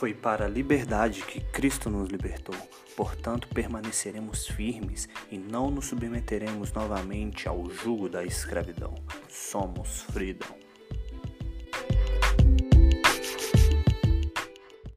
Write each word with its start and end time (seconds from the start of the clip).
Foi 0.00 0.14
para 0.14 0.46
a 0.46 0.48
liberdade 0.48 1.20
que 1.20 1.42
Cristo 1.52 1.90
nos 1.90 2.08
libertou. 2.08 2.54
Portanto, 2.96 3.46
permaneceremos 3.48 4.46
firmes 4.46 5.06
e 5.30 5.36
não 5.36 5.70
nos 5.70 5.88
submeteremos 5.88 6.72
novamente 6.72 7.46
ao 7.46 7.68
jugo 7.68 8.08
da 8.08 8.24
escravidão. 8.24 8.94
Somos 9.28 10.00
freedom. 10.04 10.69